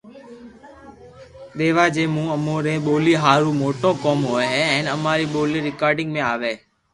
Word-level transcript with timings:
ديوا 1.57 1.85
جي 1.95 2.03
مون 2.13 2.27
اموري 2.37 2.75
ٻولي 2.85 3.15
ھارو 3.23 3.49
موٽو 3.61 3.89
ڪوم 4.03 4.19
ھوئي 4.31 4.47
ھين 4.67 4.85
اماري 4.95 5.25
ٻولي 5.33 5.59
رآڪارذ 5.67 6.07
مي 6.13 6.21
آوئي 6.33 6.53